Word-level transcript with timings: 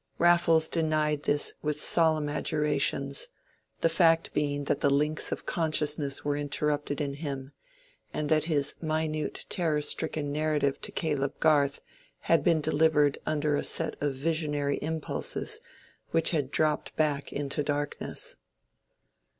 Raffles 0.17 0.67
denied 0.67 1.21
this 1.25 1.53
with 1.61 1.79
solemn 1.83 2.27
adjurations; 2.27 3.27
the 3.81 3.87
fact 3.87 4.33
being 4.33 4.63
that 4.63 4.81
the 4.81 4.89
links 4.89 5.31
of 5.31 5.45
consciousness 5.45 6.25
were 6.25 6.35
interrupted 6.35 6.99
in 6.99 7.13
him, 7.13 7.51
and 8.11 8.27
that 8.27 8.45
his 8.45 8.73
minute 8.81 9.45
terror 9.47 9.79
stricken 9.79 10.31
narrative 10.31 10.81
to 10.81 10.91
Caleb 10.91 11.39
Garth 11.39 11.81
had 12.21 12.43
been 12.43 12.61
delivered 12.61 13.19
under 13.27 13.55
a 13.55 13.63
set 13.63 13.95
of 14.01 14.15
visionary 14.15 14.77
impulses 14.81 15.61
which 16.09 16.31
had 16.31 16.49
dropped 16.49 16.95
back 16.95 17.31
into 17.31 17.61
darkness. 17.61 18.37